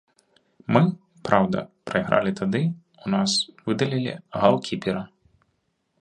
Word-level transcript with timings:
Мы, 0.75 0.79
праўда, 1.29 1.59
прайгралі 1.91 2.31
тады, 2.41 2.63
у 3.05 3.15
нас 3.15 3.31
выдалілі 3.69 4.13
галкіпера. 4.45 5.07